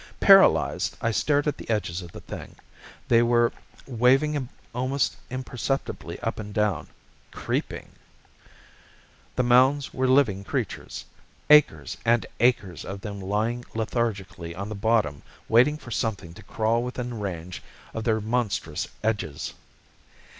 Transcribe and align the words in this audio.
Paralyzed, 0.19 0.97
I 0.99 1.11
stared 1.11 1.47
at 1.47 1.57
the 1.57 1.69
edges 1.69 2.01
of 2.01 2.11
the 2.11 2.21
thing. 2.21 2.55
They 3.07 3.21
were 3.21 3.51
waving 3.85 4.49
almost 4.73 5.15
imperceptibly 5.29 6.19
up 6.21 6.39
and 6.39 6.51
down, 6.55 6.87
creeping! 7.29 7.91
The 9.35 9.43
mounds 9.43 9.93
were 9.93 10.07
living 10.07 10.43
creatures! 10.43 11.05
Acres 11.51 11.97
and 12.03 12.25
acres 12.39 12.83
of 12.83 13.01
them 13.01 13.21
lying 13.21 13.63
lethargically 13.75 14.55
on 14.55 14.69
the 14.69 14.73
bottom 14.73 15.21
waiting 15.47 15.77
for 15.77 15.91
something 15.91 16.33
to 16.33 16.41
crawl 16.41 16.81
within 16.81 17.19
range 17.19 17.61
of 17.93 18.03
their 18.03 18.19
monstrous 18.19 18.87
edges! 19.03 19.53